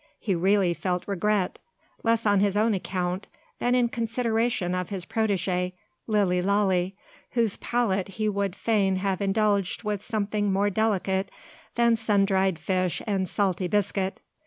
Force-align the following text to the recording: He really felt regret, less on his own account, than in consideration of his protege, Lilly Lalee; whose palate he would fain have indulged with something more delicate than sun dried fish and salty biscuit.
He 0.19 0.33
really 0.33 0.73
felt 0.73 1.07
regret, 1.07 1.59
less 2.01 2.25
on 2.25 2.39
his 2.39 2.57
own 2.57 2.73
account, 2.73 3.27
than 3.59 3.75
in 3.75 3.87
consideration 3.87 4.73
of 4.73 4.89
his 4.89 5.05
protege, 5.05 5.73
Lilly 6.07 6.41
Lalee; 6.41 6.93
whose 7.33 7.57
palate 7.57 8.07
he 8.07 8.27
would 8.27 8.55
fain 8.55 8.95
have 8.95 9.21
indulged 9.21 9.83
with 9.83 10.01
something 10.01 10.51
more 10.51 10.71
delicate 10.71 11.29
than 11.75 11.95
sun 11.95 12.25
dried 12.25 12.57
fish 12.57 13.03
and 13.05 13.29
salty 13.29 13.67
biscuit. 13.67 14.19